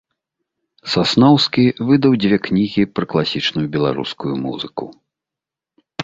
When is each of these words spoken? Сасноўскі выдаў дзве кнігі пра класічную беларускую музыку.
Сасноўскі 0.93 1.65
выдаў 1.89 2.15
дзве 2.23 2.37
кнігі 2.47 2.83
пра 2.99 3.05
класічную 3.11 3.65
беларускую 3.75 4.31
музыку. 4.45 4.85